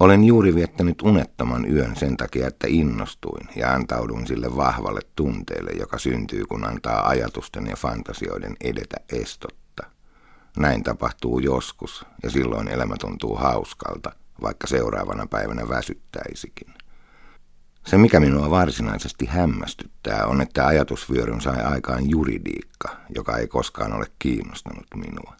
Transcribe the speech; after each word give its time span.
Olen 0.00 0.24
juuri 0.24 0.54
viettänyt 0.54 1.02
unettoman 1.02 1.72
yön 1.72 1.96
sen 1.96 2.16
takia, 2.16 2.46
että 2.46 2.66
innostuin 2.70 3.48
ja 3.56 3.72
antauduin 3.72 4.26
sille 4.26 4.56
vahvalle 4.56 5.00
tunteelle, 5.16 5.70
joka 5.70 5.98
syntyy, 5.98 6.44
kun 6.44 6.66
antaa 6.66 7.08
ajatusten 7.08 7.66
ja 7.66 7.76
fantasioiden 7.76 8.56
edetä 8.60 8.96
estotta. 9.12 9.82
Näin 10.56 10.82
tapahtuu 10.82 11.38
joskus, 11.38 12.06
ja 12.22 12.30
silloin 12.30 12.68
elämä 12.68 12.96
tuntuu 13.00 13.36
hauskalta, 13.36 14.12
vaikka 14.42 14.66
seuraavana 14.66 15.26
päivänä 15.26 15.68
väsyttäisikin. 15.68 16.74
Se, 17.86 17.98
mikä 17.98 18.20
minua 18.20 18.50
varsinaisesti 18.50 19.26
hämmästyttää, 19.26 20.26
on, 20.26 20.40
että 20.40 20.66
ajatusvyöryn 20.66 21.40
sai 21.40 21.62
aikaan 21.62 22.10
juridiikka, 22.10 22.96
joka 23.14 23.36
ei 23.36 23.48
koskaan 23.48 23.92
ole 23.92 24.06
kiinnostanut 24.18 24.86
minua. 24.94 25.39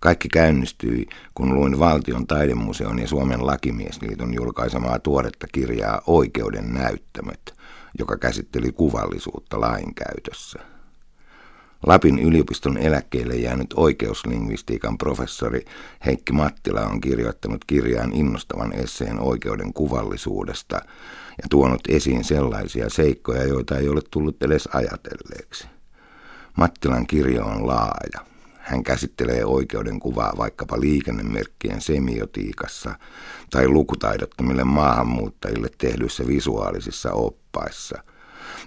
Kaikki 0.00 0.28
käynnistyi, 0.28 1.06
kun 1.34 1.54
luin 1.54 1.78
Valtion 1.78 2.26
taidemuseon 2.26 2.98
ja 2.98 3.08
Suomen 3.08 3.46
lakimiesliiton 3.46 4.34
julkaisemaa 4.34 4.98
tuoretta 4.98 5.46
kirjaa 5.52 6.02
Oikeuden 6.06 6.74
näyttämöt, 6.74 7.54
joka 7.98 8.16
käsitteli 8.16 8.72
kuvallisuutta 8.72 9.60
lainkäytössä. 9.60 10.58
Lapin 11.86 12.18
yliopiston 12.18 12.78
eläkkeelle 12.78 13.34
jäänyt 13.34 13.74
oikeuslingvistiikan 13.76 14.98
professori 14.98 15.64
Heikki 16.06 16.32
Mattila 16.32 16.80
on 16.80 17.00
kirjoittanut 17.00 17.64
kirjaan 17.64 18.12
innostavan 18.12 18.72
esseen 18.72 19.20
oikeuden 19.20 19.72
kuvallisuudesta 19.72 20.76
ja 21.42 21.48
tuonut 21.50 21.80
esiin 21.88 22.24
sellaisia 22.24 22.88
seikkoja, 22.88 23.44
joita 23.44 23.78
ei 23.78 23.88
ole 23.88 24.00
tullut 24.10 24.42
edes 24.42 24.68
ajatelleeksi. 24.72 25.66
Mattilan 26.56 27.06
kirjo 27.06 27.44
on 27.44 27.66
laaja. 27.66 28.29
Hän 28.70 28.82
käsittelee 28.82 29.44
oikeuden 29.44 30.00
kuvaa 30.00 30.32
vaikkapa 30.38 30.80
liikennemerkkien 30.80 31.80
semiotiikassa 31.80 32.98
tai 33.50 33.68
lukutaidottomille 33.68 34.64
maahanmuuttajille 34.64 35.68
tehdyissä 35.78 36.26
visuaalisissa 36.26 37.12
oppaissa. 37.12 38.04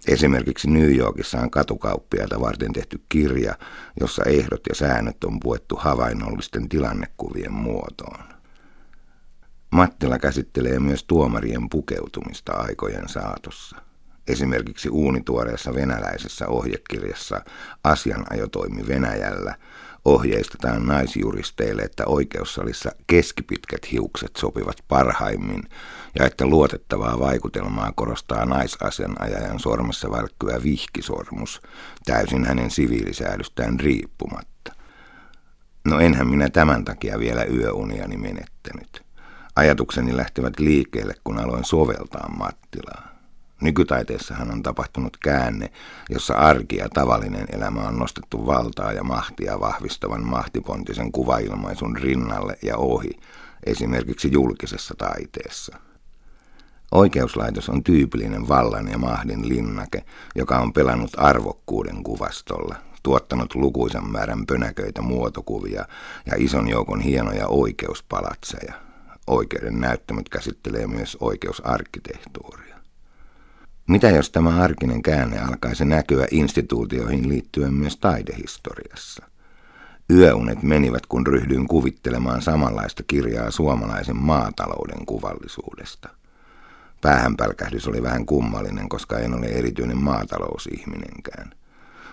Esimerkiksi 0.08 0.70
New 0.70 0.96
Yorkissa 0.96 1.40
on 1.40 1.52
katukauppiaita 1.52 2.40
varten 2.40 2.74
tehty 2.74 3.02
kirja, 3.10 3.56
jossa 4.00 4.24
ehdot 4.24 4.62
ja 4.70 4.76
säännöt 4.76 5.24
on 5.24 5.40
puettu 5.40 5.76
havainnollisten 5.76 6.70
tilannekuvien 6.70 7.54
muotoon. 7.54 8.20
Mattila 9.72 10.20
käsittelee 10.20 10.80
myös 10.80 11.04
tuomarien 11.04 11.70
pukeutumista 11.70 12.54
aikojen 12.54 13.10
saatossa. 13.10 13.78
Esimerkiksi 14.28 14.90
uunituoreessa 14.90 15.74
venäläisessä 15.74 16.48
ohjekirjassa 16.48 17.42
Asianajotoimi 17.84 18.88
Venäjällä 18.88 19.56
ohjeistetaan 20.06 20.86
naisjuristeille, 20.88 21.82
että 21.82 22.04
oikeussalissa 22.06 22.92
keskipitkät 23.08 23.92
hiukset 23.92 24.36
sopivat 24.36 24.76
parhaimmin 24.88 25.64
ja 26.20 26.26
että 26.26 26.46
luotettavaa 26.46 27.20
vaikutelmaa 27.20 27.92
korostaa 27.96 28.46
naisasianajajan 28.46 29.60
sormessa 29.60 30.12
välkkyvä 30.12 30.64
vihkisormus 30.64 31.62
täysin 32.06 32.46
hänen 32.46 32.72
siviilisäädystään 32.72 33.80
riippumatta. 33.80 34.74
No 35.86 36.00
enhän 36.00 36.28
minä 36.28 36.50
tämän 36.50 36.86
takia 36.86 37.20
vielä 37.20 37.44
yöuniani 37.44 38.18
menettänyt. 38.18 39.04
Ajatukseni 39.56 40.18
lähtivät 40.18 40.60
liikkeelle, 40.60 41.14
kun 41.24 41.40
aloin 41.40 41.66
soveltaa 41.66 42.30
Mattilaa. 42.38 43.13
Nykytaiteessahan 43.64 44.52
on 44.52 44.64
tapahtunut 44.64 45.18
käänne, 45.18 45.72
jossa 46.10 46.34
arki 46.34 46.76
ja 46.76 46.90
tavallinen 46.90 47.46
elämä 47.52 47.82
on 47.82 48.00
nostettu 48.00 48.46
valtaa 48.46 48.92
ja 48.92 49.04
mahtia 49.04 49.60
vahvistavan 49.60 50.26
mahtipontisen 50.26 51.12
kuvailmaisun 51.12 51.98
rinnalle 51.98 52.58
ja 52.64 52.78
ohi, 52.78 53.20
esimerkiksi 53.66 54.32
julkisessa 54.32 54.96
taiteessa. 54.98 55.78
Oikeuslaitos 56.92 57.70
on 57.70 57.84
tyypillinen 57.84 58.48
vallan 58.48 58.88
ja 58.88 58.98
mahdin 58.98 59.50
linnake, 59.50 60.04
joka 60.36 60.60
on 60.60 60.74
pelannut 60.74 61.12
arvokkuuden 61.18 62.04
kuvastolla, 62.04 62.76
tuottanut 63.04 63.56
lukuisan 63.56 64.12
määrän 64.12 64.46
pönäköitä 64.46 65.02
muotokuvia 65.02 65.86
ja 66.26 66.34
ison 66.38 66.70
joukon 66.70 67.02
hienoja 67.02 67.48
oikeuspalatseja. 67.48 68.74
Oikeuden 69.28 69.82
näyttämät 69.82 70.30
käsittelee 70.30 70.88
myös 70.88 71.18
oikeusarkkitehtuuria. 71.20 72.83
Mitä 73.88 74.10
jos 74.10 74.30
tämä 74.30 74.62
arkinen 74.62 75.02
käänne 75.02 75.40
alkaisi 75.40 75.86
näkyä 75.86 76.28
instituutioihin 76.32 77.30
liittyen 77.30 77.74
myös 77.74 77.98
taidehistoriassa? 77.98 79.26
Yöunet 80.10 80.64
menivät, 80.64 81.06
kun 81.06 81.28
ryhdyin 81.28 81.68
kuvittelemaan 81.68 82.42
samanlaista 82.42 83.04
kirjaa 83.08 83.52
suomalaisen 83.52 84.16
maatalouden 84.16 85.06
kuvallisuudesta. 85.06 86.10
Päähänpälkähdys 87.02 87.88
oli 87.88 88.04
vähän 88.04 88.26
kummallinen, 88.26 88.90
koska 88.90 89.20
en 89.20 89.34
ole 89.34 89.46
erityinen 89.46 89.98
maatalousihminenkään. 89.98 91.52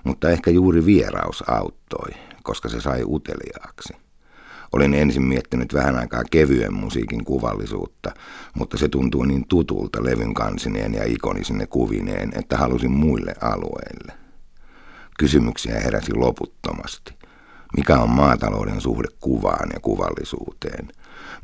Mutta 0.05 0.31
ehkä 0.31 0.51
juuri 0.51 0.87
vieraus 0.87 1.45
auttoi, 1.47 2.11
koska 2.43 2.69
se 2.69 2.81
sai 2.81 3.03
uteliaaksi. 3.05 3.97
Olin 4.73 4.95
ensin 4.95 5.23
miettinyt 5.23 5.75
vähän 5.75 5.97
aikaa 5.97 6.23
kevyen 6.31 6.75
musiikin 6.75 7.25
kuvallisuutta, 7.25 8.11
mutta 8.55 8.79
se 8.79 8.89
tuntuu 8.89 9.25
niin 9.25 9.49
tutulta 9.49 10.05
levyn 10.05 10.35
kansineen 10.35 10.95
ja 10.95 11.05
ikonisine 11.05 11.67
kuvineen, 11.67 12.33
että 12.35 12.57
halusin 12.57 12.91
muille 12.91 13.35
alueille. 13.41 14.13
Kysymyksiä 15.19 15.81
heräsi 15.81 16.15
loputtomasti. 16.15 17.15
Mikä 17.77 17.99
on 17.99 18.11
maatalouden 18.11 18.81
suhde 18.81 19.09
kuvaan 19.21 19.69
ja 19.75 19.81
kuvallisuuteen? 19.81 20.89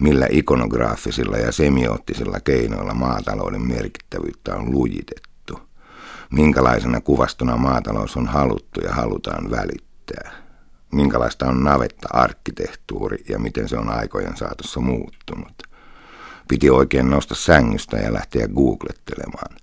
Millä 0.01 0.27
ikonograafisilla 0.31 1.37
ja 1.37 1.53
semioottisilla 1.53 2.41
keinoilla 2.41 2.95
maatalouden 2.95 3.63
merkittävyyttä 3.63 4.57
on 4.57 4.73
lujitettu? 4.73 5.61
Minkälaisena 6.31 7.01
kuvastona 7.01 7.57
maatalous 7.57 8.17
on 8.17 8.27
haluttu 8.27 8.81
ja 8.81 8.93
halutaan 8.93 9.51
välittää? 9.51 10.46
Minkälaista 10.97 11.47
on 11.47 11.65
navetta-arkkitehtuuri 11.65 13.25
ja 13.29 13.39
miten 13.39 13.69
se 13.69 13.79
on 13.79 13.89
aikojen 13.89 14.37
saatossa 14.37 14.81
muuttunut. 14.81 15.63
Piti 16.49 16.71
oikein 16.71 17.11
nousta 17.11 17.35
sängystä 17.35 17.97
ja 17.97 18.13
lähteä 18.13 18.49
googlettelemaan. 18.49 19.57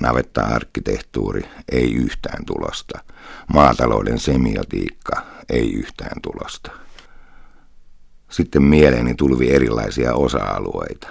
Navetta-arkkitehtuuri 0.00 1.48
ei 1.72 1.94
yhtään 1.94 2.44
tulosta. 2.44 2.98
Maatalouden 3.52 4.18
semiotiikka 4.18 5.22
ei 5.48 5.72
yhtään 5.72 6.20
tulosta. 6.22 6.70
Sitten 8.30 8.62
mieleeni 8.62 9.14
tulvi 9.14 9.50
erilaisia 9.50 10.14
osa-alueita. 10.14 11.08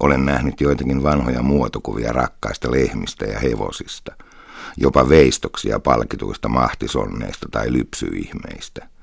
Olen 0.00 0.26
nähnyt 0.26 0.60
joitakin 0.60 1.02
vanhoja 1.02 1.42
muotokuvia 1.42 2.12
rakkaista 2.12 2.70
lehmistä 2.70 3.24
ja 3.24 3.38
hevosista, 3.38 4.12
jopa 4.76 5.08
veistoksia 5.08 5.80
palkituista 5.80 6.48
mahtisonneista 6.48 7.46
tai 7.50 7.72
lypsyihmeistä– 7.72 8.86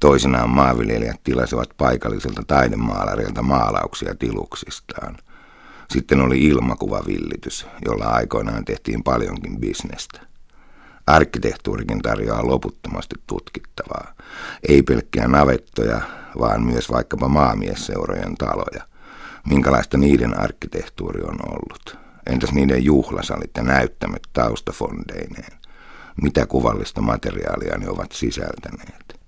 Toisinaan 0.00 0.50
maanviljelijät 0.50 1.20
tilasivat 1.24 1.68
paikalliselta 1.76 2.42
taidemaalarilta 2.46 3.42
maalauksia 3.42 4.14
tiluksistaan. 4.14 5.16
Sitten 5.90 6.20
oli 6.20 6.44
ilmakuvavillitys, 6.46 7.66
jolla 7.84 8.04
aikoinaan 8.04 8.64
tehtiin 8.64 9.02
paljonkin 9.02 9.60
bisnestä. 9.60 10.20
Arkkitehtuurikin 11.06 12.02
tarjoaa 12.02 12.46
loputtomasti 12.46 13.14
tutkittavaa. 13.26 14.14
Ei 14.68 14.82
pelkkiä 14.82 15.28
navettoja, 15.28 16.00
vaan 16.38 16.62
myös 16.62 16.90
vaikkapa 16.90 17.28
maamiesseurojen 17.28 18.34
taloja. 18.34 18.86
Minkälaista 19.46 19.98
niiden 19.98 20.40
arkkitehtuuri 20.40 21.22
on 21.22 21.38
ollut? 21.52 21.98
Entäs 22.26 22.52
niiden 22.52 22.84
juhlasalit 22.84 23.50
ja 23.56 23.62
näyttämät 23.62 24.22
taustafondeineen? 24.32 25.58
Mitä 26.22 26.46
kuvallista 26.46 27.00
materiaalia 27.00 27.78
ne 27.78 27.88
ovat 27.88 28.12
sisältäneet? 28.12 29.19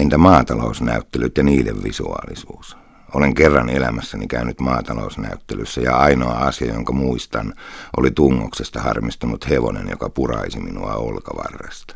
Entä 0.00 0.18
maatalousnäyttelyt 0.18 1.36
ja 1.36 1.44
niiden 1.44 1.82
visuaalisuus? 1.82 2.76
Olen 3.14 3.34
kerran 3.34 3.68
elämässäni 3.68 4.26
käynyt 4.26 4.60
maatalousnäyttelyssä 4.60 5.80
ja 5.80 5.96
ainoa 5.96 6.32
asia, 6.32 6.74
jonka 6.74 6.92
muistan, 6.92 7.54
oli 7.96 8.10
tungoksesta 8.10 8.80
harmistunut 8.80 9.48
hevonen, 9.48 9.88
joka 9.90 10.10
puraisi 10.10 10.60
minua 10.60 10.94
olkavarresta. 10.94 11.94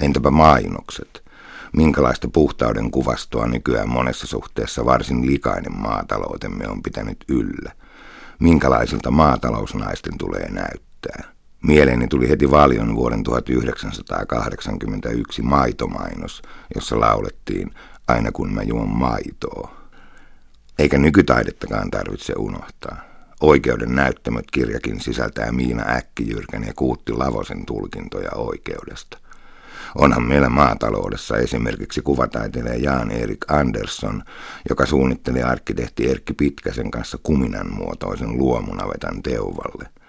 Entäpä 0.00 0.30
mainokset? 0.30 1.24
Minkälaista 1.76 2.28
puhtauden 2.28 2.90
kuvastoa 2.90 3.46
nykyään 3.46 3.88
monessa 3.88 4.26
suhteessa 4.26 4.84
varsin 4.84 5.26
likainen 5.26 5.78
maataloutemme 5.78 6.68
on 6.68 6.82
pitänyt 6.82 7.24
yllä? 7.28 7.72
Minkälaisilta 8.38 9.10
maatalousnaisten 9.10 10.18
tulee 10.18 10.50
näyttää? 10.50 11.39
Mieleeni 11.62 12.08
tuli 12.08 12.28
heti 12.28 12.50
valion 12.50 12.96
vuoden 12.96 13.22
1981 13.22 15.42
maitomainos, 15.42 16.42
jossa 16.74 17.00
laulettiin 17.00 17.74
aina 18.08 18.32
kun 18.32 18.52
mä 18.52 18.62
juon 18.62 18.88
maitoa. 18.88 19.76
Eikä 20.78 20.98
nykytaidettakaan 20.98 21.90
tarvitse 21.90 22.32
unohtaa. 22.38 22.96
Oikeuden 23.40 23.94
näyttämöt 23.94 24.50
kirjakin 24.50 25.00
sisältää 25.00 25.52
Miina 25.52 25.84
Äkkijyrkän 25.88 26.64
ja 26.64 26.72
Kuutti 26.76 27.12
Lavosen 27.12 27.66
tulkintoja 27.66 28.30
oikeudesta. 28.34 29.18
Onhan 29.94 30.22
meillä 30.22 30.48
maataloudessa 30.48 31.36
esimerkiksi 31.36 32.02
kuvataiteilija 32.02 32.76
Jan 32.76 33.10
Erik 33.10 33.44
Andersson, 33.48 34.22
joka 34.68 34.86
suunnitteli 34.86 35.42
arkkitehti 35.42 36.10
Erkki 36.10 36.32
Pitkäsen 36.32 36.90
kanssa 36.90 37.18
kuminan 37.22 37.74
muotoisen 37.74 38.38
luomunavetan 38.38 39.22
Teuvalle. 39.22 39.99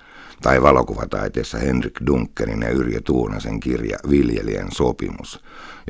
Tai 0.41 0.61
valokuvataiteessa 0.61 1.57
Henrik 1.57 1.99
Dunkerin 2.05 2.61
ja 2.61 2.69
Yrjö 2.69 3.01
Tuunasen 3.01 3.59
kirja 3.59 3.97
Viljelijän 4.09 4.71
sopimus, 4.71 5.39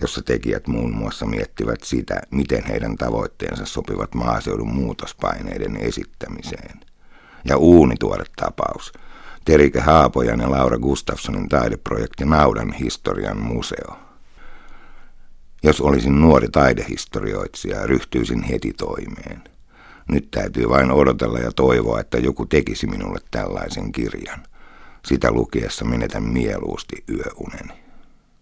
jossa 0.01 0.21
tekijät 0.21 0.68
muun 0.68 0.95
muassa 0.95 1.25
miettivät 1.25 1.83
sitä, 1.83 2.21
miten 2.31 2.63
heidän 2.63 2.95
tavoitteensa 2.98 3.65
sopivat 3.65 4.15
maaseudun 4.15 4.74
muutospaineiden 4.74 5.75
esittämiseen. 5.75 6.80
Ja 7.45 7.57
uunituore 7.57 8.24
tapaus– 8.36 8.92
Terike 9.45 9.80
Haapojan 9.80 10.39
ja 10.39 10.51
Laura 10.51 10.77
Gustafssonin 10.77 11.50
taideprojekti 11.50 12.25
Naudan 12.25 12.74
historian 12.74 13.38
museo. 13.38 13.95
Jos 15.63 15.81
olisin 15.81 16.21
nuori 16.21 16.48
taidehistorioitsija, 16.50 17.88
ryhtyisin 17.88 18.44
heti 18.44 18.74
toimeen. 18.74 19.44
Nyt 20.12 20.31
täytyy 20.31 20.69
vain 20.69 20.92
odotella 20.92 21.40
ja 21.40 21.52
toivoa, 21.52 22.00
että 22.00 22.18
joku 22.18 22.46
tekisi 22.46 22.88
minulle 22.88 23.19
tällaisen 23.31 23.92
kirjan. 23.92 24.44
Sitä 25.06 25.31
lukiessa 25.31 25.86
menetän 25.86 26.24
mieluusti 26.24 27.04
yöuneni. 27.10 27.91